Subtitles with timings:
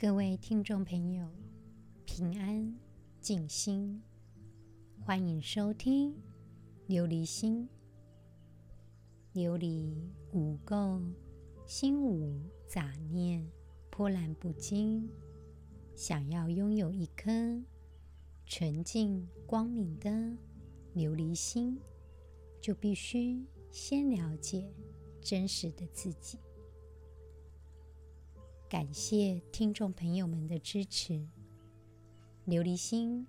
[0.00, 1.28] 各位听众朋友，
[2.04, 2.72] 平安
[3.20, 4.00] 静心，
[5.00, 6.14] 欢迎收听
[6.86, 7.68] 琉璃心。
[9.34, 9.92] 琉璃
[10.32, 11.02] 无垢，
[11.66, 13.44] 心无杂念，
[13.90, 15.10] 波澜不惊。
[15.96, 17.32] 想要拥有一颗
[18.46, 20.08] 纯净光明的
[20.94, 21.76] 琉璃心，
[22.60, 24.72] 就必须先了解
[25.20, 26.38] 真实的自己。
[28.68, 31.26] 感谢听众朋友们的支持。
[32.46, 33.26] 琉璃心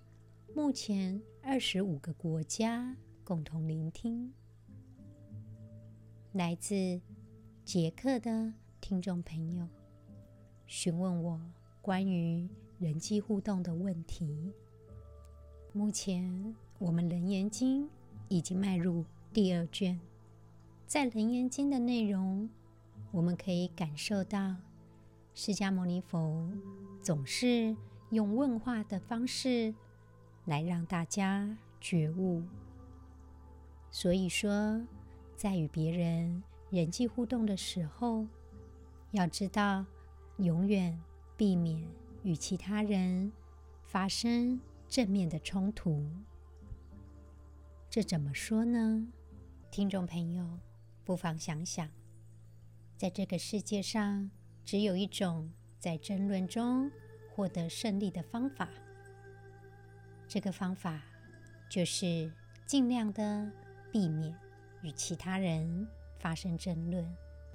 [0.54, 2.94] 目前二十五个国家
[3.24, 4.34] 共同聆听，
[6.32, 7.00] 来自
[7.64, 9.66] 捷克的听众朋友
[10.66, 11.40] 询问我
[11.80, 12.46] 关于
[12.78, 14.52] 人际互动的问题。
[15.72, 17.84] 目前我们《楞严经》
[18.28, 19.98] 已经迈入第二卷，
[20.86, 22.50] 在《楞严经》的内容，
[23.10, 24.54] 我们可以感受到。
[25.42, 26.52] 释迦牟尼佛
[27.02, 27.74] 总是
[28.10, 29.74] 用问话的方式
[30.44, 32.42] 来让大家觉悟，
[33.90, 34.86] 所以说，
[35.36, 38.26] 在与别人人际互动的时候，
[39.12, 39.86] 要知道
[40.36, 41.02] 永远
[41.38, 41.88] 避免
[42.22, 43.32] 与其他人
[43.82, 46.06] 发生正面的冲突。
[47.88, 49.08] 这怎么说呢？
[49.70, 50.58] 听众朋友，
[51.02, 51.88] 不妨想想，
[52.98, 54.30] 在这个世界上。
[54.70, 56.88] 只有一种在争论中
[57.34, 58.68] 获得胜利的方法，
[60.28, 61.02] 这个方法
[61.68, 62.32] 就是
[62.66, 63.50] 尽量的
[63.90, 64.32] 避免
[64.84, 65.88] 与其他人
[66.20, 67.04] 发生争论。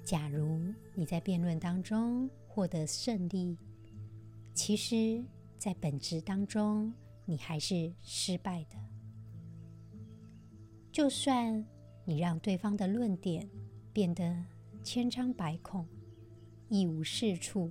[0.04, 0.60] 假如
[0.92, 3.56] 你在辩论当中获得胜利，
[4.52, 5.24] 其实，
[5.56, 6.92] 在本质当中
[7.24, 8.76] 你还是失败的。
[10.92, 11.66] 就算
[12.04, 13.48] 你让对方的论点
[13.90, 14.36] 变得
[14.84, 15.88] 千疮百孔。
[16.68, 17.70] 一无是处，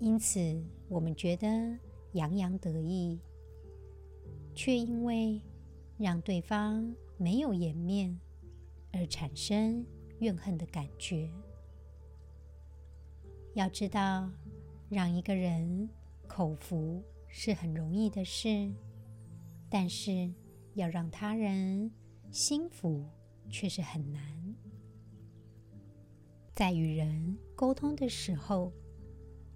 [0.00, 0.40] 因此
[0.88, 1.46] 我们觉得
[2.12, 3.20] 洋洋得意，
[4.54, 5.40] 却因为
[5.96, 8.18] 让对方没有颜面
[8.92, 9.86] 而产生
[10.18, 11.30] 怨恨的感觉。
[13.54, 14.28] 要知道，
[14.88, 15.88] 让一个人
[16.26, 18.72] 口服是很容易的事，
[19.68, 20.32] 但是
[20.74, 21.90] 要让他人
[22.30, 23.04] 心服
[23.48, 24.20] 却是很难。
[26.58, 28.72] 在与人沟通的时候，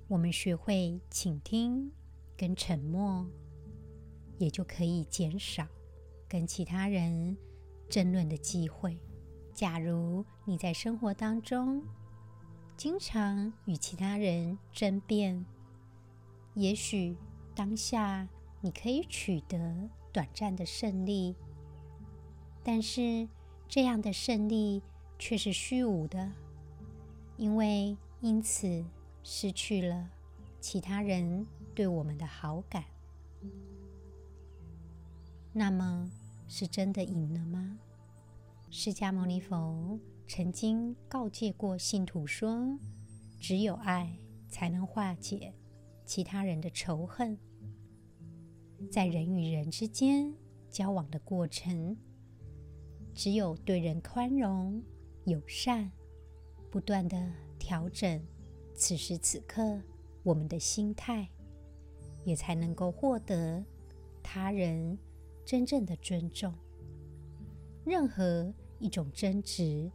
[0.07, 1.91] 我们学会倾听
[2.37, 3.27] 跟沉默，
[4.39, 5.67] 也就可以减少
[6.29, 7.37] 跟其他人
[7.91, 8.97] 争论的机会。
[9.53, 11.83] 假如你在生活当中
[12.77, 15.45] 经常与其他人争辩，
[16.55, 17.17] 也许
[17.53, 18.29] 当下
[18.61, 21.35] 你可以取得短暂的胜利，
[22.63, 23.29] 但是
[23.67, 24.81] 这样的胜利
[25.19, 26.31] 却是虚无的。
[27.37, 28.85] 因为因此
[29.23, 30.11] 失去了
[30.61, 32.85] 其他人对我们的好感，
[35.53, 36.11] 那么
[36.47, 37.79] 是真的赢了吗？
[38.71, 42.79] 释迦牟尼佛曾经告诫过信徒说
[43.41, 44.17] ：“只有爱
[44.49, 45.53] 才能化解
[46.07, 47.37] 其他人的仇恨。”
[48.91, 50.33] 在人与人之间
[50.71, 51.97] 交往的过程，
[53.15, 54.83] 只有对人宽容、
[55.25, 55.91] 友善。
[56.73, 58.27] 不断地调整
[58.75, 59.79] 此时此刻
[60.23, 61.29] 我们的心态，
[62.25, 63.63] 也才能够获得
[64.23, 64.99] 他人
[65.45, 66.55] 真正的尊重。
[67.85, 69.93] 任何一种争执，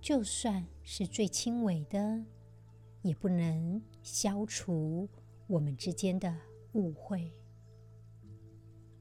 [0.00, 2.24] 就算是最轻微的，
[3.02, 5.06] 也不能消除
[5.46, 6.34] 我们之间的
[6.72, 7.30] 误会。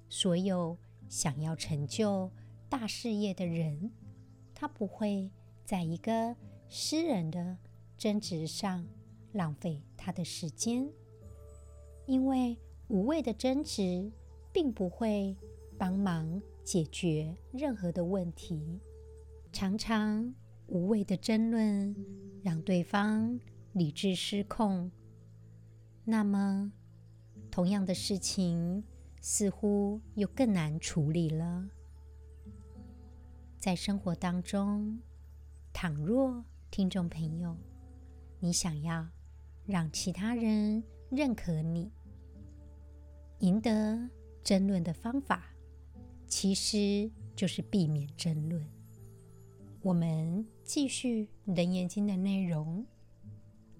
[0.09, 0.77] 所有
[1.07, 2.29] 想要成就
[2.67, 3.93] 大事业的人，
[4.53, 5.31] 他不会
[5.63, 6.35] 在一个
[6.69, 7.57] 私人的
[7.97, 8.85] 争执上
[9.33, 10.89] 浪费他的时间，
[12.05, 14.11] 因为无谓的争执
[14.51, 15.35] 并不会
[15.77, 18.79] 帮忙解决任何的问题。
[19.51, 20.33] 常常
[20.67, 21.95] 无谓的争论
[22.43, 23.39] 让对方
[23.73, 24.91] 理智失控，
[26.03, 26.73] 那么
[27.49, 28.83] 同样的事情
[29.21, 31.69] 似乎又更难处理了。
[33.57, 34.99] 在生活当中，
[35.73, 36.43] 倘若
[36.75, 37.55] 听众朋友，
[38.37, 39.07] 你想要
[39.65, 41.89] 让其他人认可你，
[43.39, 44.09] 赢得
[44.43, 45.55] 争论的方法，
[46.27, 48.61] 其实就是避免争论。
[49.83, 51.23] 我们继续
[51.55, 52.85] 《楞严经》的内容，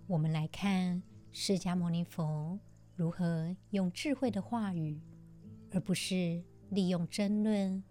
[0.08, 1.04] 我们来看
[1.34, 2.58] 释迦牟尼佛
[2.96, 4.98] 如何用智慧的话语，
[5.72, 7.84] 而不是利用争论，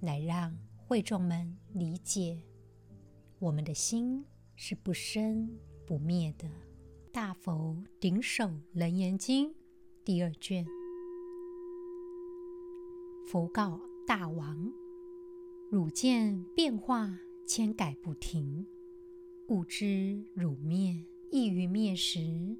[0.00, 2.42] 来让会众们理解
[3.38, 4.26] 我们的心。
[4.54, 6.48] 是不生不灭的。
[7.10, 9.54] 大佛顶首楞严经
[10.04, 10.66] 第二卷。
[13.26, 14.72] 佛告大王：
[15.70, 18.66] 汝见变化千改不停，
[19.48, 22.56] 悟知汝灭亦于灭时，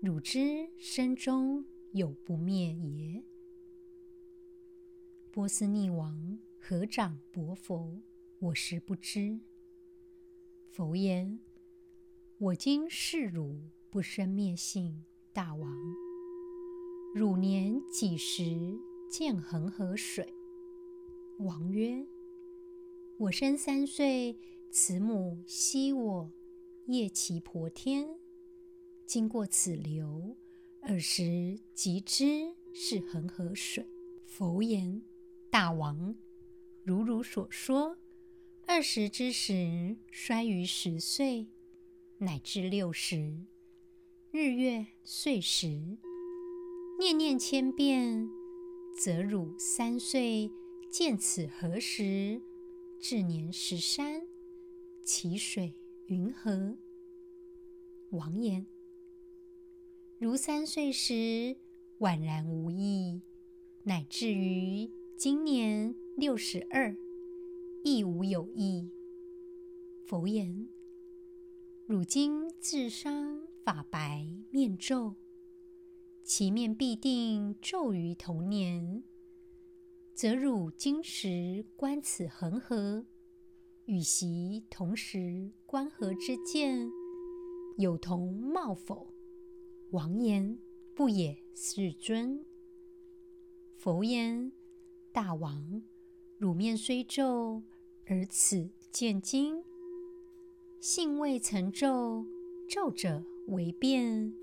[0.00, 3.22] 汝知身中有不灭耶？
[5.30, 8.00] 波斯匿王合掌白佛：
[8.40, 9.40] 我实不知。
[10.74, 11.38] 佛言：
[12.38, 13.60] 我今示汝
[13.90, 15.70] 不生灭性，大王。
[17.14, 18.78] 汝年几时
[19.10, 20.32] 见恒河水？
[21.40, 22.06] 王曰：
[23.18, 24.38] 我生三岁，
[24.70, 26.32] 慈母携我
[26.86, 28.08] 夜骑婆天，
[29.04, 30.34] 经过此流，
[30.80, 33.86] 尔时即知是恒河水。
[34.24, 35.02] 佛言：
[35.50, 36.16] 大王，
[36.82, 37.98] 如汝所说。
[38.74, 41.46] 二十之时，衰于十岁，
[42.16, 43.44] 乃至六十，
[44.30, 45.98] 日月岁时，
[46.98, 48.26] 念念千变，
[48.98, 50.50] 则汝三岁
[50.90, 52.40] 见此何时，
[52.98, 54.22] 至年十三，
[55.04, 55.74] 其水
[56.06, 56.74] 云何？
[58.08, 58.64] 王言：
[60.18, 61.54] 如三岁时
[61.98, 63.20] 宛然无异，
[63.82, 66.96] 乃至于今年六十二。
[67.84, 68.88] 亦无有异。
[70.06, 70.68] 佛言：
[71.84, 75.16] 汝今自伤发白面皱，
[76.22, 79.02] 其面必定皱于同年，
[80.14, 83.04] 则汝今时观此恒河，
[83.86, 86.88] 与昔同时观河之见，
[87.78, 89.12] 有同貌否？
[89.90, 90.56] 王言：
[90.94, 92.44] 不也，世尊。
[93.76, 94.52] 佛言：
[95.10, 95.82] 大王，
[96.38, 97.64] 汝面虽皱。
[98.14, 99.64] 而此见经，
[100.80, 102.26] 性未曾皱，
[102.68, 104.34] 皱者为变，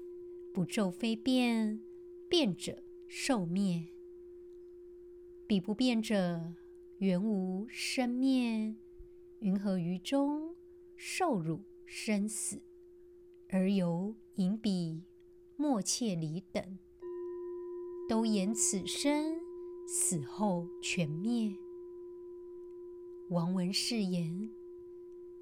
[0.51, 1.80] 不皱非变，
[2.27, 3.86] 变者受灭。
[5.45, 6.56] 彼不变者，
[6.98, 8.74] 原无生灭，
[9.38, 10.56] 云何于中
[10.95, 12.63] 受辱生死，
[13.50, 15.04] 而由引彼
[15.56, 16.80] 莫切离等，
[18.10, 19.39] 都言此生
[19.88, 21.54] 死后全灭。
[23.29, 24.49] 王闻誓言，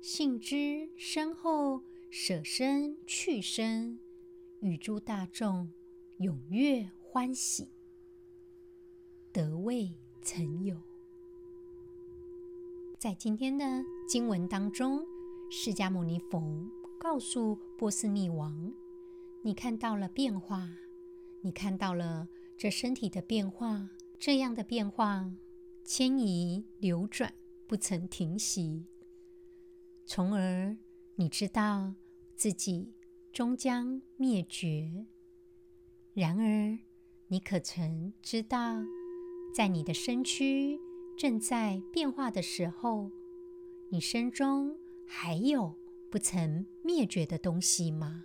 [0.01, 3.97] 信之身后舍身去生，
[4.59, 5.71] 与诸大众
[6.19, 7.69] 踊跃欢喜，
[9.31, 10.75] 得未曾有。
[12.99, 15.05] 在今天的经文当中，
[15.49, 16.69] 释迦牟尼佛
[16.99, 18.73] 告诉波斯匿王
[19.41, 20.69] ：“你看到了变化，
[21.39, 25.31] 你看到了这身体的变化，这样的变化，
[25.85, 27.33] 迁移流转。”
[27.67, 28.85] 不曾停息，
[30.05, 30.77] 从而
[31.15, 31.93] 你知道
[32.33, 32.93] 自己
[33.33, 35.05] 终将灭绝。
[36.13, 36.79] 然而，
[37.27, 38.81] 你可曾知道，
[39.53, 40.79] 在你的身躯
[41.17, 43.11] 正在变化的时候，
[43.89, 45.77] 你身中还有
[46.09, 48.23] 不曾灭绝的东西吗？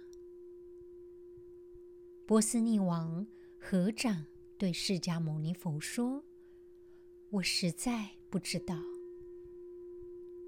[2.25, 3.27] 波斯匿王
[3.59, 6.23] 合掌对释迦牟尼佛说
[7.31, 8.81] ：“我实在不知道。”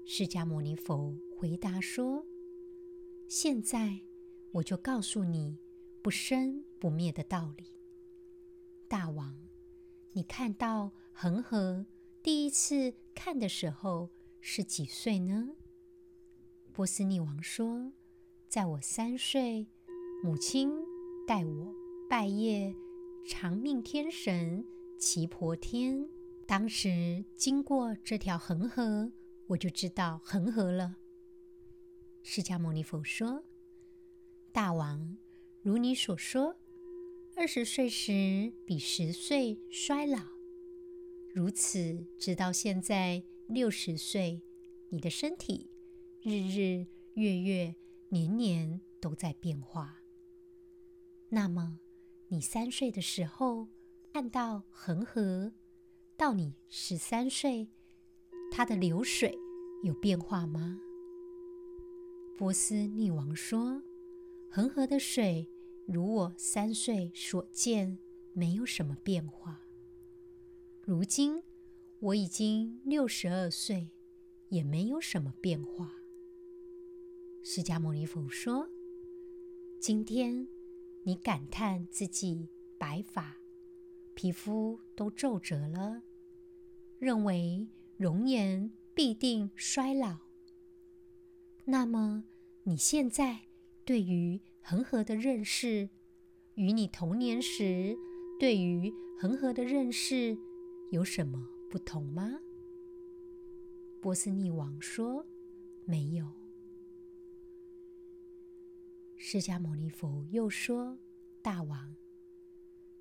[0.07, 2.23] 释迦牟尼佛回答说
[3.27, 4.01] ：“现在
[4.51, 5.57] 我就告诉你
[6.03, 7.65] 不生不灭的道理。
[8.87, 9.35] 大王，
[10.11, 11.87] 你看到恒河
[12.21, 15.55] 第一次看的时候是几岁呢？”
[16.71, 17.91] 波斯匿王说
[18.47, 19.65] ：“在我三岁，
[20.23, 20.71] 母亲
[21.27, 21.73] 带我
[22.07, 22.75] 拜谒
[23.27, 24.63] 长命天神
[24.99, 26.07] 只婆天，
[26.45, 29.11] 当时经过这条恒河。”
[29.47, 30.97] 我就知道恒河了。
[32.23, 33.43] 释迦牟尼佛说
[34.51, 35.17] ：“大王，
[35.61, 36.55] 如你所说，
[37.35, 40.17] 二十岁时比十岁衰老，
[41.31, 44.41] 如此直到现在六十岁，
[44.89, 45.69] 你的身体
[46.23, 47.75] 日日月月
[48.09, 50.01] 年年都在变化。
[51.29, 51.79] 那么，
[52.29, 53.67] 你三岁的时候
[54.11, 55.53] 看到恒河，
[56.17, 57.69] 到你十三岁。”
[58.57, 59.37] 它的流水
[59.83, 60.79] 有变化吗？
[62.37, 63.83] 波斯匿王说
[64.49, 65.45] ：“恒河的水
[65.85, 67.99] 如我三岁所见，
[68.31, 69.59] 没有什么变化。
[70.81, 71.43] 如今
[71.99, 73.89] 我已经六十二岁，
[74.47, 75.91] 也没有什么变化。”
[77.43, 78.69] 释迦牟尼佛说
[79.81, 80.47] ：“今天
[81.03, 82.47] 你感叹自己
[82.77, 83.35] 白发，
[84.13, 86.03] 皮肤都皱褶了，
[86.99, 90.17] 认为。”容颜必定衰老。
[91.63, 92.25] 那么，
[92.63, 93.39] 你现在
[93.85, 95.89] 对于恒河的认识，
[96.55, 97.97] 与你童年时
[98.39, 100.37] 对于恒河的认识
[100.91, 102.39] 有什么不同吗？
[104.01, 105.25] 波斯匿王说
[105.85, 106.27] ：“没有。”
[109.15, 110.99] 释迦牟尼佛又说
[111.41, 111.95] ：“大王，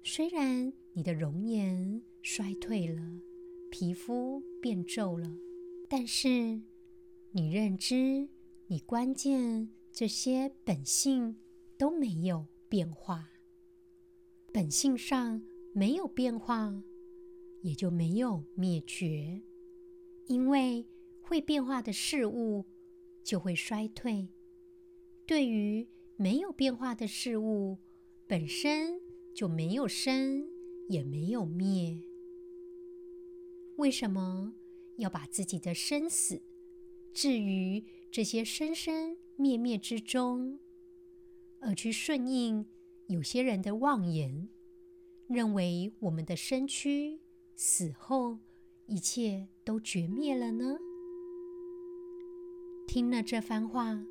[0.03, 3.21] 虽然你的容颜衰退了，
[3.77, 5.37] 皮肤变皱了，
[5.89, 6.63] 但是
[7.33, 8.29] 你认知、
[8.69, 11.41] 你关键这些本性
[11.77, 13.31] 都没有变化。
[14.53, 16.85] 本性上没有变化，
[17.63, 19.43] 也就没有灭绝，
[20.27, 20.87] 因为。”
[21.27, 22.67] 会变化的事物
[23.25, 24.29] 就会衰退。
[25.27, 27.79] 对于没有变化的事物，
[28.27, 29.01] 本身
[29.35, 30.47] 就没有生，
[30.87, 31.99] 也没有灭。
[33.77, 34.55] 为什么
[34.97, 36.41] 要把自己的生死
[37.13, 40.61] 置于这些生生灭灭之中，
[41.61, 42.67] 而去顺应
[43.09, 44.49] 有些人的妄言，
[45.27, 47.21] 认为我们的身躯
[47.57, 48.39] 死后
[48.87, 50.79] 一切都绝灭了呢？
[52.87, 54.05] 听了这番话，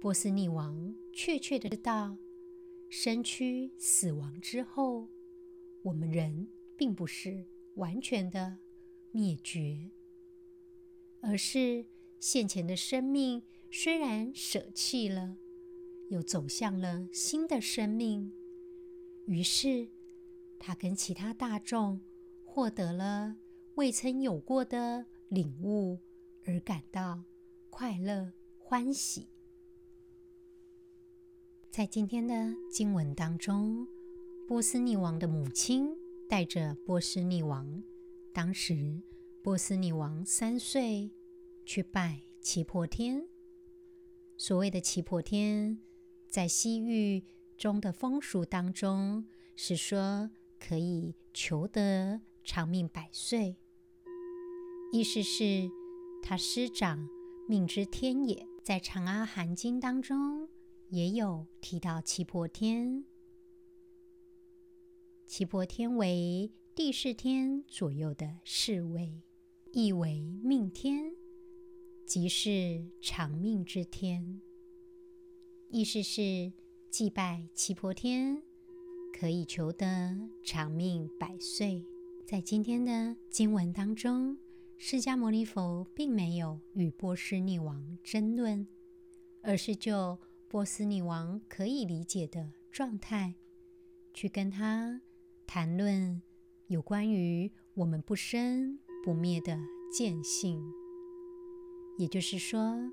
[0.00, 2.16] 波斯匿王确切的知道，
[2.88, 5.08] 身躯死亡之后，
[5.82, 8.58] 我们人并不是完全的
[9.16, 9.90] 灭绝，
[11.22, 11.86] 而是
[12.20, 15.38] 现前的生命虽然舍弃了，
[16.10, 18.30] 又走向了新的生命。
[19.24, 19.88] 于是，
[20.58, 21.98] 他跟其他大众
[22.44, 23.38] 获得了
[23.76, 25.98] 未曾有过的领悟，
[26.44, 27.24] 而感到。
[27.70, 29.28] 快乐、欢喜。
[31.70, 33.88] 在今天的经文当中，
[34.46, 35.96] 波斯匿王的母亲
[36.28, 37.82] 带着波斯匿王，
[38.36, 39.00] 当时
[39.42, 41.10] 波斯女王三岁，
[41.64, 43.26] 去拜奇婆天。
[44.36, 45.80] 所谓的奇婆天，
[46.28, 47.24] 在西域
[47.56, 53.56] 中的风俗当中，是说可以求得长命百岁，
[54.92, 55.70] 意思是
[56.22, 57.08] 他师长。
[57.48, 60.46] 命之天也，在《长阿含经》当中
[60.90, 63.06] 也有提到奇婆天。
[65.26, 69.22] 奇婆天为第四天左右的侍卫，
[69.72, 71.10] 意为命天，
[72.04, 74.42] 即是长命之天。
[75.70, 76.52] 意思是
[76.90, 78.42] 祭拜七婆天，
[79.18, 81.82] 可以求得长命百岁。
[82.26, 84.36] 在今天的经文当中。
[84.76, 88.68] 释迦牟尼佛并没有与波斯匿王争论，
[89.40, 93.36] 而是就波斯匿王可以理解的状态，
[94.12, 95.00] 去跟他
[95.46, 96.20] 谈论
[96.68, 99.58] 有关于我们不生不灭的
[99.92, 100.72] 见性。
[101.96, 102.92] 也就是说，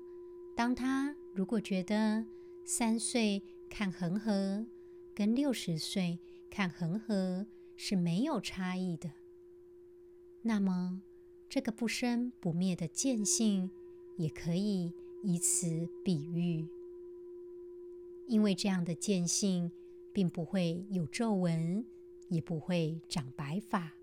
[0.56, 2.24] 当他如果觉得
[2.64, 4.66] 三岁看恒河
[5.14, 6.18] 跟六十岁
[6.50, 9.10] 看恒河是没有差异的，
[10.42, 11.02] 那么。
[11.46, 13.70] 这个不生不灭的见性，
[14.16, 16.66] 也可以以此比喻，
[18.26, 19.70] 因为这样的见性
[20.12, 21.86] 并不会有皱纹，
[22.28, 23.94] 也不会长白发，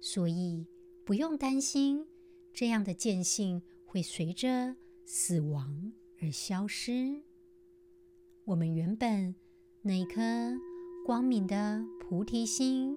[0.00, 0.66] 所以
[1.04, 2.06] 不用担心
[2.52, 7.22] 这样的见性会随着死亡而消失。
[8.44, 9.34] 我们原本
[9.82, 10.22] 那一颗
[11.06, 12.96] 光明的菩提心，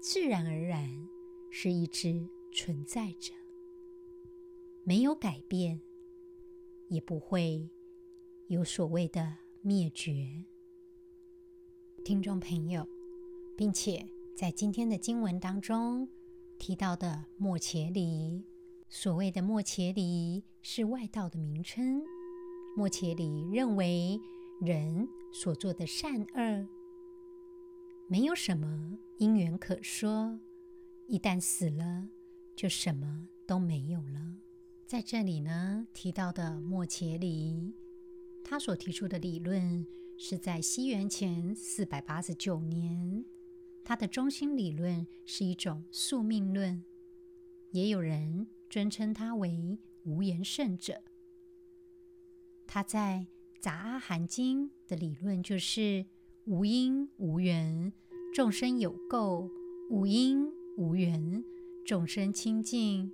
[0.00, 1.08] 自然而然
[1.50, 2.28] 是一直。
[2.56, 3.34] 存在着，
[4.84, 5.80] 没有改变，
[6.86, 7.68] 也不会
[8.46, 10.44] 有所谓的灭绝。
[12.04, 12.86] 听众朋友，
[13.56, 16.08] 并且在今天的经文当中
[16.58, 18.44] 提到的莫切里，
[18.88, 22.02] 所谓的莫切里是外道的名称。
[22.76, 24.20] 莫切里认为
[24.60, 26.68] 人所做的善恶
[28.08, 30.38] 没有什么因缘可说，
[31.06, 32.08] 一旦死了。
[32.56, 34.36] 就什么都没有了。
[34.86, 37.74] 在这里呢，提到的莫切里，
[38.44, 39.84] 他所提出的理论
[40.16, 43.24] 是在西元前四百八十九年。
[43.84, 46.82] 他的中心理论是一种宿命论，
[47.70, 51.02] 也有人尊称他为无言圣者。
[52.66, 53.26] 他在
[53.60, 56.06] 《杂阿含经》的理论就是
[56.44, 57.92] 无因无缘，
[58.34, 59.50] 众生有垢；
[59.90, 61.44] 无因无缘。
[61.86, 63.12] 众生清净，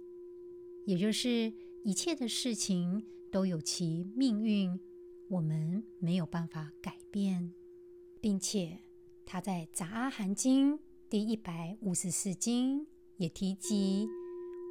[0.86, 4.78] 也就是一切的事情都有其命运，
[5.26, 7.52] 我们没有办法改变，
[8.20, 8.78] 并且
[9.24, 10.74] 他在《杂阿含经》
[11.08, 12.86] 第一百五十四经
[13.16, 14.08] 也提及：“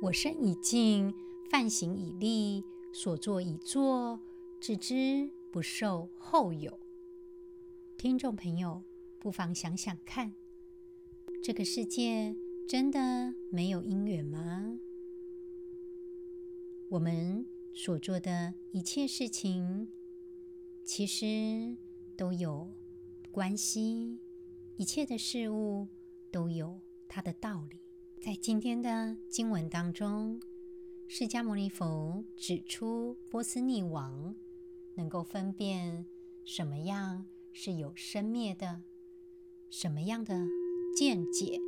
[0.04, 1.14] 我身已尽，
[1.50, 2.64] 梵行已立，
[2.94, 4.20] 所作已作，
[4.60, 6.80] 置之不受后有。”
[7.98, 8.84] 听众朋友
[9.20, 10.34] 不妨想想看，
[11.44, 12.36] 这个世界
[12.68, 14.80] 真的没有因缘吗？
[16.90, 19.90] 我们所做的一切事情，
[20.84, 21.78] 其实
[22.18, 22.74] 都有
[23.32, 24.20] 关系，
[24.80, 25.90] 一切的事物
[26.32, 27.82] 都有它的道理。
[28.22, 30.40] 在今天的经文当中，
[31.06, 34.34] 释迦牟尼佛指出，波斯匿王
[34.96, 36.06] 能够分辨
[36.46, 38.82] 什么样是有生灭的，
[39.70, 40.48] 什么样的
[40.96, 41.60] 见解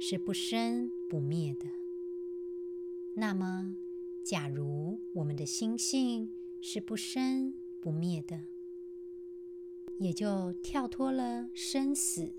[0.00, 1.66] 是不生不灭的。
[3.14, 3.76] 那么，
[4.24, 8.42] 假如我们的心性是不生不灭的，
[10.00, 12.34] 也就跳脱了生死，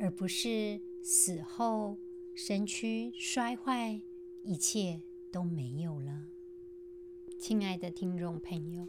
[0.00, 1.98] 而不是死后
[2.34, 4.00] 身躯摔坏，
[4.42, 6.26] 一切都没有了。
[7.38, 8.88] 亲爱的听众朋友，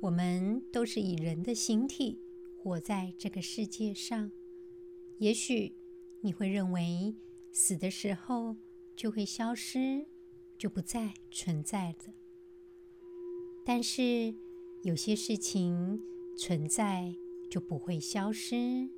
[0.00, 2.18] 我们都是以人的形体
[2.56, 4.32] 活在这个世界上，
[5.18, 5.74] 也许
[6.22, 7.14] 你会认为
[7.52, 8.56] 死的时候
[8.96, 10.06] 就会消失。
[10.60, 12.12] 就不再存在了。
[13.64, 14.34] 但是
[14.82, 15.98] 有些事情
[16.36, 17.16] 存在
[17.48, 18.90] 就不会消失，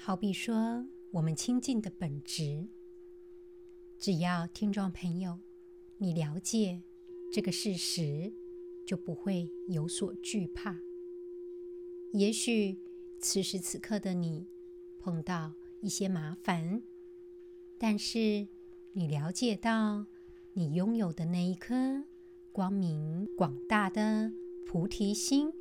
[0.00, 2.68] 好比说我们清净的本质。
[3.98, 5.38] 只要听众朋友
[5.98, 6.82] 你了解
[7.32, 8.32] 这个事实，
[8.86, 10.80] 就不会有所惧怕。
[12.12, 12.78] 也许
[13.18, 14.46] 此时此刻的你
[14.98, 16.82] 碰到一些麻烦，
[17.78, 18.48] 但是。
[18.92, 20.06] 你了解到，
[20.54, 22.02] 你拥有的那一颗
[22.50, 24.32] 光明广大的
[24.66, 25.52] 菩提心，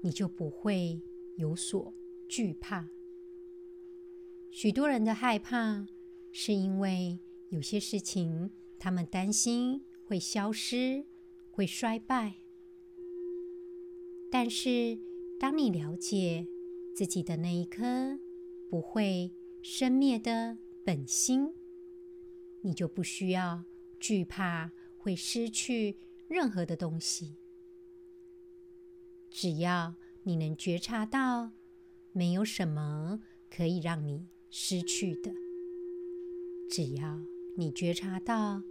[0.00, 1.00] 你就不会
[1.36, 1.94] 有所
[2.26, 2.88] 惧怕。
[4.50, 5.86] 许多人的害怕，
[6.32, 11.06] 是因为有些事情他们担心会消失、
[11.50, 12.34] 会衰败。
[14.30, 14.98] 但是，
[15.38, 16.46] 当你了解
[16.94, 18.18] 自己的那一颗
[18.68, 21.52] 不会生灭的本心，
[22.62, 23.64] 你就不需要
[23.98, 25.96] 惧怕会失去
[26.28, 27.36] 任何的东西。
[29.30, 31.52] 只要你能觉察到，
[32.12, 35.32] 没有什么可以让你失去的。
[36.68, 37.20] 只要
[37.56, 38.62] 你觉察到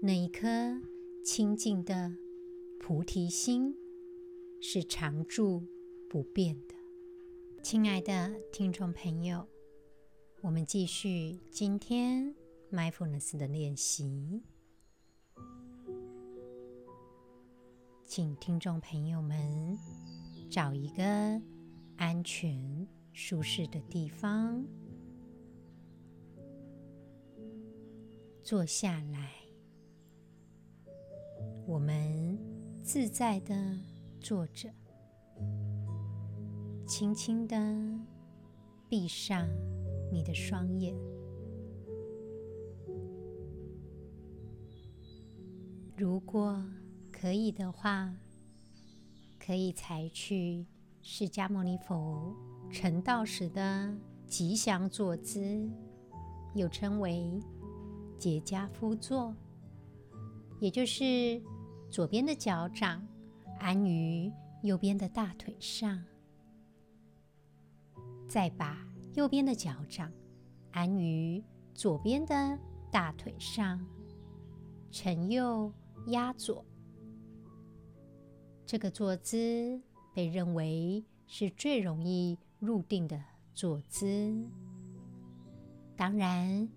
[0.00, 0.80] 那一颗
[1.24, 2.14] 清净的
[2.78, 3.74] 菩提心
[4.60, 5.66] 是常住
[6.08, 6.74] 不变的。
[7.62, 9.48] 亲爱的听众朋友，
[10.42, 12.34] 我们继续今天。
[12.74, 14.42] Mindfulness 的练习，
[18.06, 19.78] 请听众朋友们
[20.48, 21.02] 找一个
[21.98, 24.64] 安全、舒适的地方
[28.52, 29.32] 坐下来。
[31.66, 32.38] 我们
[32.82, 33.54] 自在的
[34.20, 34.68] 坐着，
[36.86, 37.56] 轻轻的
[38.90, 39.48] 闭上
[40.12, 40.94] 你的双眼。
[45.96, 46.62] 如果
[47.10, 48.14] 可以的话，
[49.38, 50.66] 可以采取
[51.00, 52.36] 释迦牟尼佛
[52.70, 55.66] 成道时的吉祥坐姿，
[56.54, 57.40] 又称为
[58.22, 59.34] 结跏趺坐，
[60.60, 61.42] 也就是
[61.90, 63.06] 左边的脚掌
[63.58, 64.32] 安于
[64.62, 66.02] 右边的大腿上，
[68.28, 70.12] 再把右边的脚掌
[70.70, 71.42] 安于
[71.74, 72.58] 左边的
[72.90, 73.84] 大腿上，
[74.90, 75.72] 承右。
[76.08, 76.64] 压左，
[78.66, 79.80] 这个坐姿
[80.12, 83.22] 被认为是最容易入定的
[83.54, 84.34] 坐姿。
[85.94, 86.68] 当然，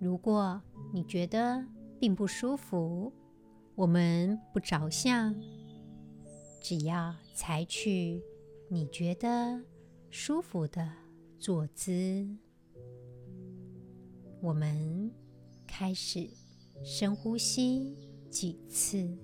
[0.00, 0.60] 如果
[0.92, 1.66] 你觉得
[1.98, 3.12] 并不舒服，
[3.74, 5.34] 我们不着相，
[6.60, 8.22] 只要采取
[8.68, 9.64] 你觉得
[10.10, 10.92] 舒服的
[11.38, 12.28] 坐姿，
[14.42, 15.10] 我们
[15.66, 16.28] 开始
[16.84, 17.96] 深呼吸。
[18.30, 19.14] 几次，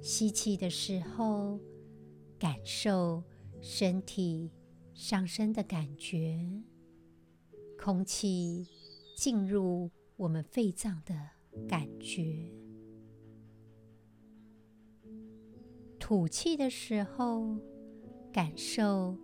[0.00, 1.58] 吸气的时候，
[2.38, 3.24] 感受
[3.60, 4.52] 身体
[4.94, 6.38] 上升的感觉，
[7.76, 8.64] 空气
[9.20, 11.14] 进入我们肺脏的
[11.68, 12.50] 感觉。
[15.98, 17.54] 吐气的时候，
[18.32, 19.14] 感受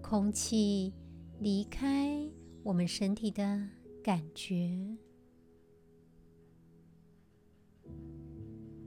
[0.00, 0.94] 空气
[1.38, 2.18] 离开
[2.62, 3.68] 我们身体的
[4.02, 4.96] 感觉。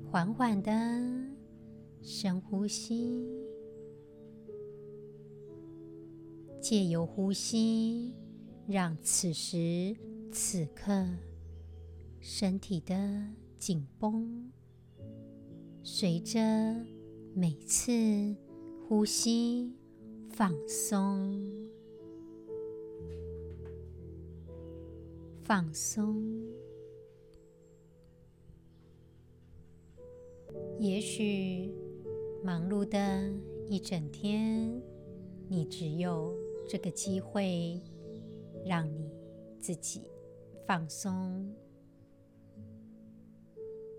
[0.10, 0.72] 缓缓的
[2.02, 3.24] 深呼吸，
[6.60, 8.16] 借由呼吸，
[8.68, 9.96] 让此时
[10.38, 11.08] 此刻
[12.20, 12.94] 身体的
[13.58, 14.52] 紧绷，
[15.82, 16.42] 随着
[17.34, 18.36] 每次
[18.86, 19.72] 呼吸
[20.28, 21.42] 放松，
[25.42, 26.22] 放松。
[30.78, 31.72] 也许
[32.44, 33.32] 忙碌的
[33.70, 34.70] 一整天，
[35.48, 36.36] 你只有
[36.68, 37.82] 这个机会，
[38.66, 39.10] 让你
[39.62, 40.02] 自己
[40.66, 41.54] 放松，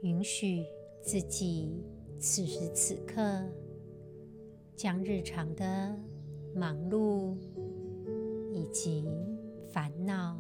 [0.03, 0.65] 允许
[1.01, 1.85] 自己
[2.19, 3.23] 此时此刻。
[4.75, 5.99] 将日常的
[6.55, 7.35] 忙碌
[8.53, 9.09] 以及
[9.73, 10.39] 烦恼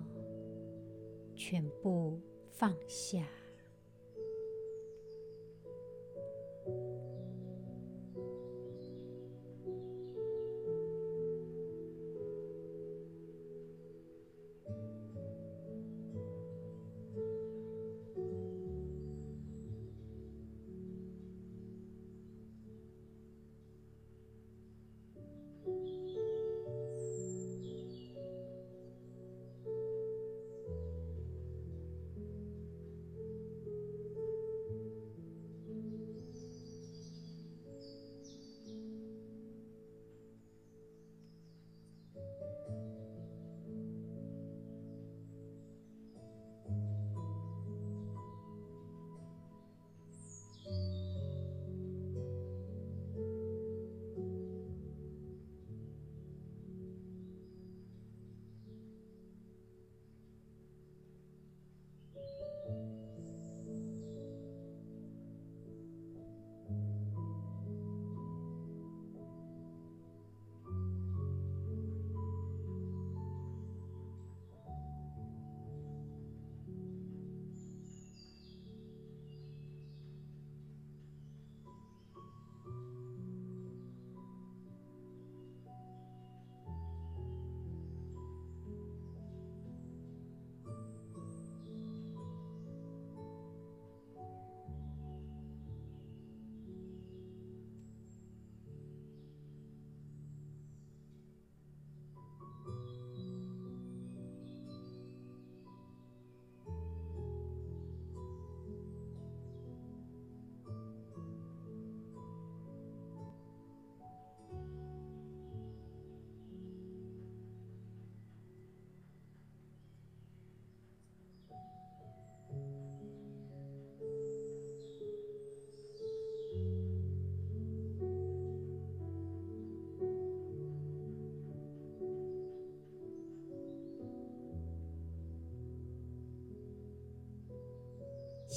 [1.34, 3.26] 全部放下。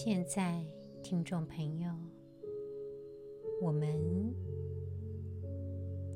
[0.02, 0.66] 现在，
[1.04, 1.94] 听众朋友，
[3.62, 4.34] 我们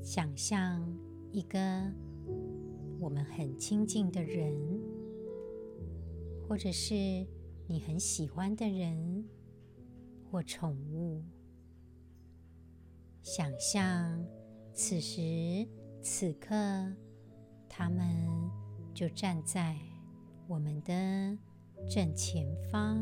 [0.02, 0.82] 想象
[1.34, 1.60] 一个
[2.98, 4.56] 我们很亲近的人，
[6.48, 6.96] 或者是
[7.68, 9.28] 你很喜欢的人
[10.32, 11.22] 或宠物。
[13.22, 14.26] 想象
[14.72, 15.68] 此时
[16.02, 16.56] 此刻，
[17.68, 18.16] 他们
[18.94, 19.78] 就站在
[20.48, 21.38] 我们的
[21.90, 22.98] 正前方。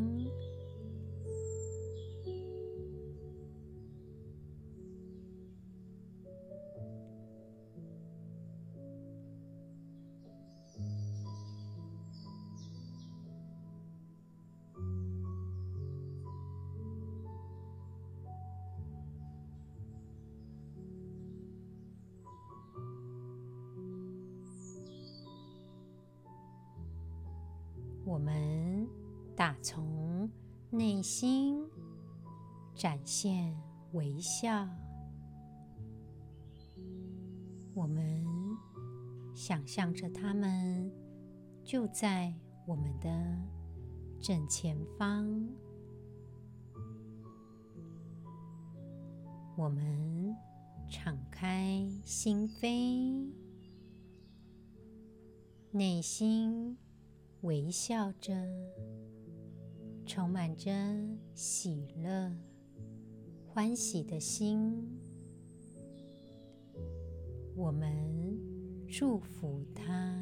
[28.22, 28.88] 我们
[29.36, 30.30] 打从
[30.70, 31.68] 内心
[32.76, 33.58] 展现
[33.94, 34.70] 微笑，
[37.74, 38.24] 我们
[39.34, 40.94] 想象着他们
[41.64, 42.32] 就在
[42.68, 43.10] 我们的
[44.20, 45.50] 正前方，
[49.58, 50.36] 我们
[50.88, 53.28] 敞开心扉，
[55.72, 56.78] 内心。
[57.42, 58.34] 微笑着，
[60.06, 60.72] 充满着
[61.34, 62.32] 喜乐、
[63.48, 64.88] 欢喜的心，
[67.56, 68.38] 我们
[68.88, 70.21] 祝福他。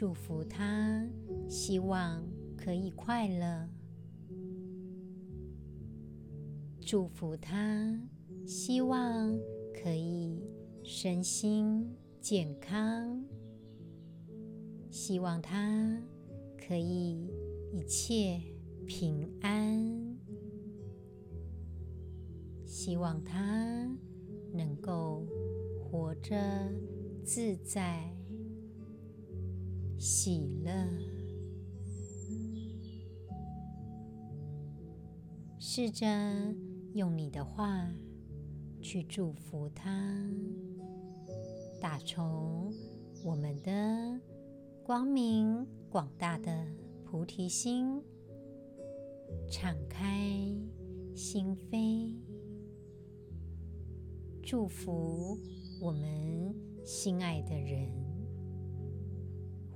[0.00, 1.06] 祝福他
[1.46, 3.68] 希望可以快乐。
[6.80, 8.00] 祝福他，
[8.46, 9.38] 希望
[9.74, 10.42] 可以
[10.82, 11.86] 身心
[12.18, 13.22] 健康。
[14.88, 16.02] 希望他
[16.56, 17.30] 可以
[17.70, 18.40] 一切
[18.86, 20.16] 平安。
[22.64, 23.94] 希望他
[24.54, 25.26] 能够
[25.78, 26.38] 活着
[27.22, 28.10] 自在、
[30.00, 30.72] 喜乐。
[35.58, 36.06] 试着
[36.94, 37.86] 用你的话
[38.80, 40.26] 去祝福他，
[41.82, 42.72] 打从
[43.22, 44.18] 我们的
[44.82, 46.66] 光明广大的
[47.04, 48.02] 菩提心，
[49.50, 50.08] 敞开
[51.14, 52.16] 心扉。
[54.42, 55.36] 祝福
[55.78, 56.54] 我们
[56.86, 57.92] 心爱的人，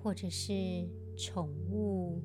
[0.04, 0.52] 或者是
[1.16, 2.22] 宠物。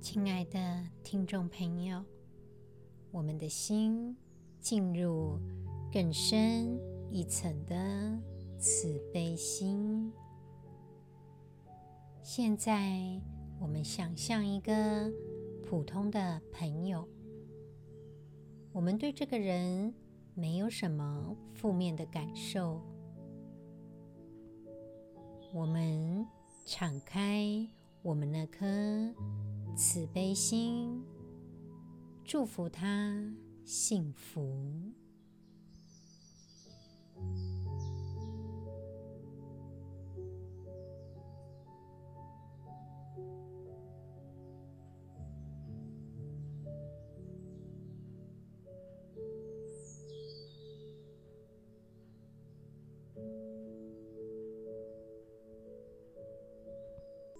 [0.00, 2.02] 亲爱的听众朋友，
[3.10, 4.16] 我们的心
[4.58, 5.38] 进入
[5.92, 8.18] 更深一层的
[8.58, 10.10] 慈悲心。
[12.22, 12.98] 现在，
[13.60, 15.12] 我们想象一个
[15.62, 17.06] 普通的朋友，
[18.72, 19.94] 我们对这个人
[20.32, 22.80] 没有什么负面的感受，
[25.52, 26.26] 我们
[26.64, 27.68] 敞开
[28.00, 28.66] 我们那颗。
[29.76, 31.02] 慈悲心，
[32.22, 34.92] 祝福他幸福。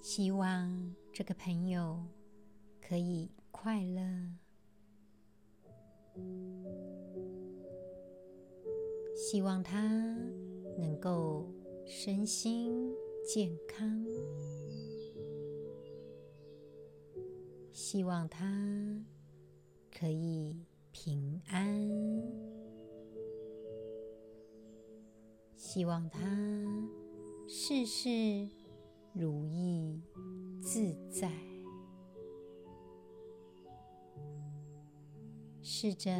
[0.00, 2.02] 希望这个朋友。
[2.90, 4.02] 可以快乐，
[9.14, 9.80] 希望他
[10.76, 11.46] 能够
[11.86, 12.92] 身心
[13.24, 14.04] 健康，
[17.72, 19.04] 希望他
[19.96, 20.56] 可以
[20.90, 21.88] 平安，
[25.54, 26.18] 希望他
[27.46, 28.48] 事事
[29.12, 30.02] 如意
[30.60, 31.49] 自在。
[35.82, 36.10] 试着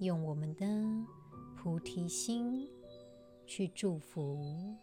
[0.00, 0.66] 用我们的
[1.54, 2.68] 菩提心
[3.46, 4.76] 去祝福。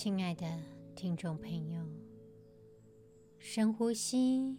[0.00, 0.46] 亲爱的
[0.94, 1.82] 听众朋友，
[3.36, 4.56] 深呼吸，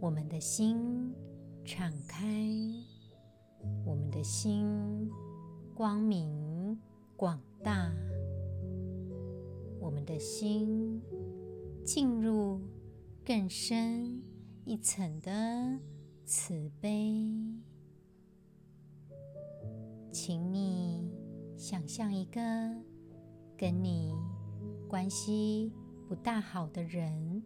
[0.00, 1.12] 我们的心
[1.64, 2.24] 敞开，
[3.84, 5.10] 我们的心
[5.74, 6.80] 光明
[7.16, 7.92] 广大，
[9.80, 11.02] 我们的心
[11.84, 12.60] 进入
[13.24, 14.22] 更深
[14.64, 15.80] 一层的
[16.24, 17.26] 慈悲。
[20.12, 21.10] 请你
[21.56, 22.40] 想象一个
[23.62, 24.12] 跟你
[24.88, 25.72] 关系
[26.08, 27.40] 不大好的人，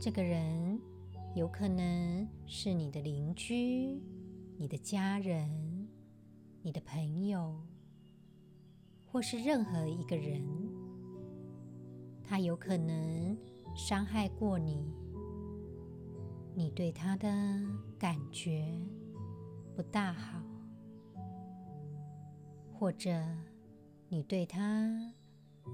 [0.00, 0.80] 这个人
[1.34, 4.00] 有可能是你的邻居、
[4.56, 5.88] 你的家人、
[6.62, 7.60] 你的朋友，
[9.04, 10.40] 或是任何一个人。
[12.22, 13.36] 他有可能
[13.74, 14.94] 伤害过你，
[16.54, 17.28] 你对他的
[17.98, 18.64] 感觉
[19.74, 20.40] 不大好，
[22.72, 23.10] 或者
[24.08, 25.12] 你对他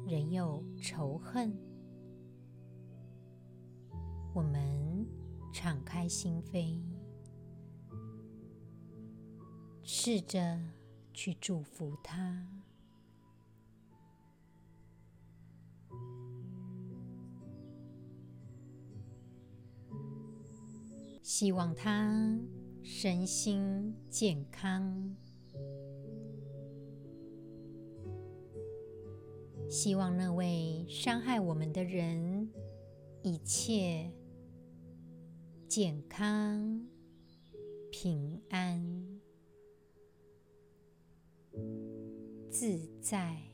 [0.07, 1.57] 仍有仇恨，
[4.35, 5.07] 我们
[5.53, 6.81] 敞开心扉，
[9.83, 10.59] 试着
[11.13, 12.47] 去祝福他，
[21.23, 22.39] 希望他。
[22.85, 25.15] 身心健康，
[29.73, 32.47] 希望那位伤害我们的人
[33.23, 34.13] 一切
[35.67, 36.87] 健康、
[37.91, 39.19] 平安、
[42.51, 43.52] 自在。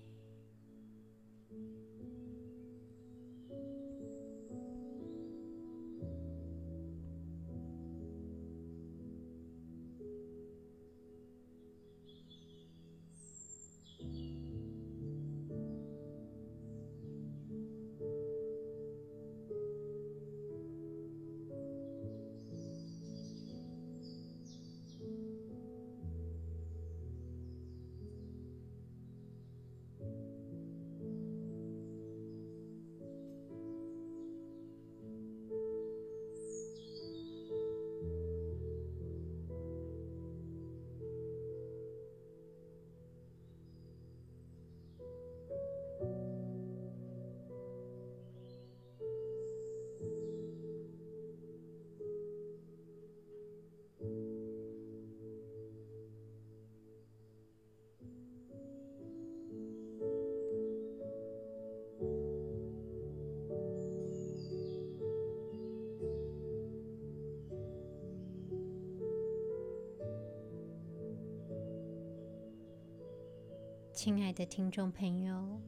[74.01, 75.61] 亲爱的听众朋友，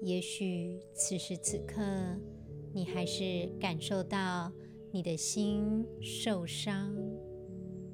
[0.00, 1.82] 也许此时此刻
[2.72, 4.50] 你还是感受到
[4.90, 6.96] 你的心受伤，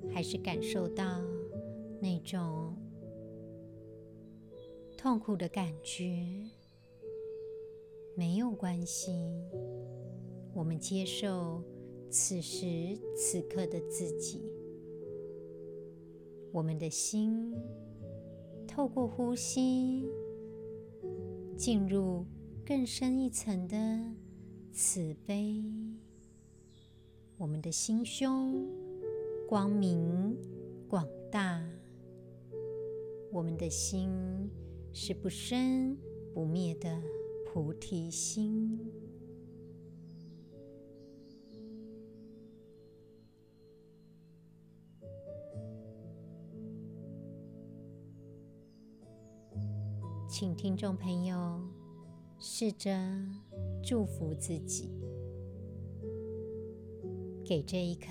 [0.09, 1.21] 还是感受到
[2.01, 2.77] 那种
[4.97, 6.49] 痛苦的感觉。
[8.15, 9.11] 没有关系，
[10.55, 11.61] 我们接受
[12.09, 14.49] 此时此刻的自己，
[16.53, 17.53] 我们的心。
[18.71, 20.09] 透过呼吸，
[21.57, 22.25] 进入
[22.65, 23.77] 更深一层的
[24.73, 25.65] 慈悲。
[27.37, 28.65] 我们的心胸
[29.49, 30.37] 光明
[30.89, 31.61] 广大，
[33.33, 34.09] 我们的心
[34.93, 35.99] 是不生
[36.33, 37.03] 不灭的
[37.45, 38.79] 菩提心。
[50.41, 51.61] 请听众朋友
[52.39, 52.91] 试着
[53.85, 54.89] 祝福自己，
[57.45, 58.09] 给这一颗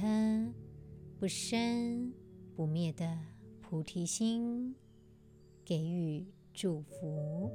[1.20, 2.14] 不生
[2.56, 3.18] 不灭的
[3.64, 4.76] 菩提心
[5.66, 6.24] 给予
[6.54, 7.50] 祝福。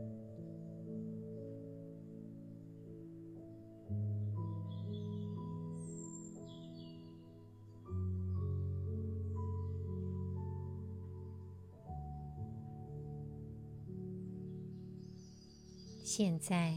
[16.16, 16.72] 现在，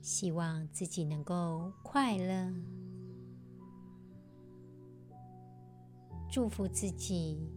[0.00, 2.54] 希望自己能够快乐，
[6.30, 7.50] 祝福自己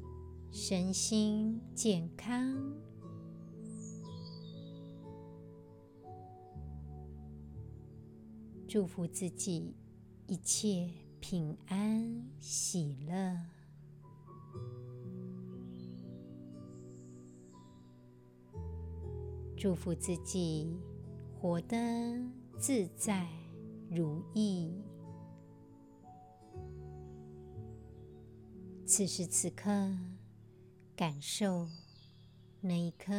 [0.51, 2.57] 身心健康，
[8.67, 9.75] 祝福自己
[10.25, 13.60] 一切平安喜乐。
[19.61, 20.75] 祝福自己
[21.39, 21.77] 活得
[22.57, 23.27] 自在
[23.91, 24.73] 如意。
[28.87, 29.69] 此时此刻，
[30.95, 31.67] 感受
[32.59, 33.13] 那一颗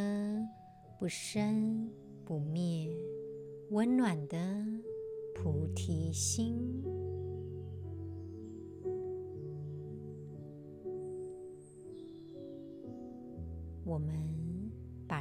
[0.99, 1.89] 不生
[2.25, 2.91] 不灭、
[3.71, 4.37] 温暖的
[5.37, 6.83] 菩提心。
[13.85, 14.13] 我们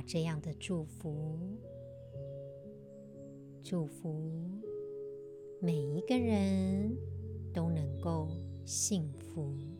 [0.05, 1.39] 这样的祝福，
[3.63, 4.31] 祝福
[5.59, 6.97] 每一个人
[7.53, 8.27] 都能够
[8.65, 9.70] 幸福。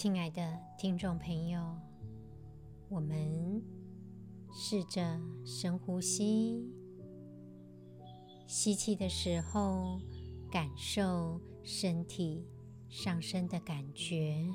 [0.00, 1.76] 亲爱的听众朋友，
[2.88, 3.60] 我们
[4.52, 6.72] 试着深呼吸，
[8.46, 10.00] 吸气的时候，
[10.52, 12.46] 感受身体
[12.88, 14.48] 上升的感觉；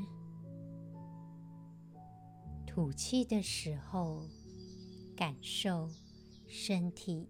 [2.66, 4.26] 吐气的时候，
[5.14, 5.90] 感受
[6.48, 7.28] 身体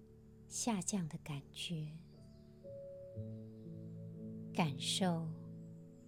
[0.47, 1.87] 下降的感觉。
[4.53, 5.27] 感受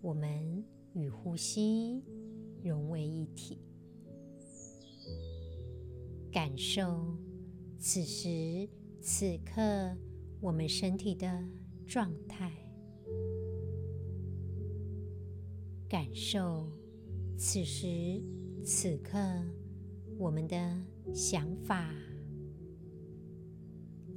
[0.01, 0.63] 我们。
[0.95, 2.01] 与呼吸
[2.63, 3.59] 融为一体，
[6.31, 7.15] 感受
[7.77, 8.67] 此时
[9.01, 9.61] 此刻
[10.39, 11.27] 我们身体的
[11.85, 12.49] 状态，
[15.89, 16.71] 感受
[17.37, 18.23] 此时
[18.63, 19.19] 此刻
[20.17, 20.81] 我们的
[21.13, 21.93] 想法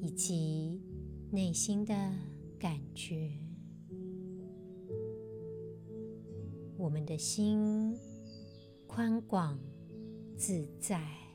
[0.00, 0.80] 以及
[1.32, 1.92] 内心的
[2.56, 3.47] 感觉。
[6.78, 7.92] 我们的心
[8.86, 9.58] 宽广
[10.36, 11.27] 自在。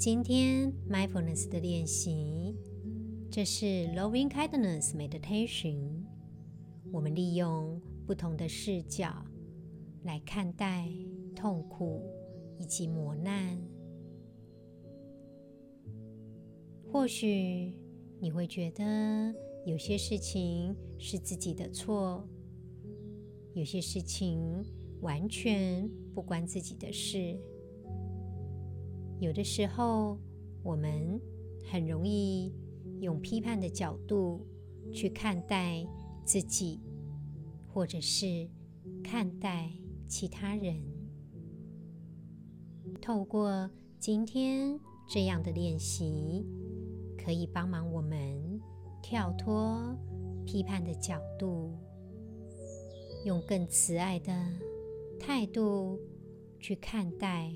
[0.00, 2.56] 今天 Mindfulness 的练习，
[3.30, 6.06] 这是 Loving Kindness Meditation。
[6.90, 9.22] 我们利用不同的视角
[10.04, 10.88] 来看待
[11.36, 12.00] 痛苦
[12.58, 13.60] 以及磨难。
[16.90, 17.74] 或许
[18.18, 19.34] 你会觉得，
[19.66, 22.26] 有些事情是自己的错，
[23.52, 24.64] 有些事情
[25.02, 27.38] 完全不关自己的事。
[29.20, 30.18] 有的时候，
[30.62, 31.20] 我们
[31.70, 32.52] 很容易
[33.00, 34.46] 用批判的角度
[34.90, 35.86] 去看待
[36.24, 36.80] 自己，
[37.68, 38.48] 或者是
[39.04, 39.70] 看待
[40.08, 40.82] 其他人。
[43.00, 46.46] 透过今天这样的练习，
[47.22, 48.60] 可以帮忙我们。
[49.02, 49.96] 跳脱
[50.44, 51.74] 批判的角度，
[53.24, 54.30] 用更慈爱的
[55.18, 55.98] 态度
[56.60, 57.50] 去看待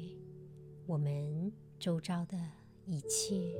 [0.86, 2.36] 我们周遭的
[2.84, 3.54] 一切。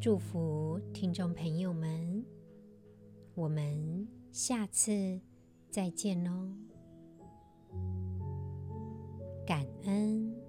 [0.00, 2.24] 祝福听众朋友们，
[3.34, 5.20] 我们下次
[5.70, 6.50] 再见喽。
[9.46, 10.39] 感恩。